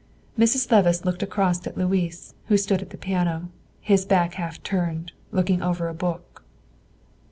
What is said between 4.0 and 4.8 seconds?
back half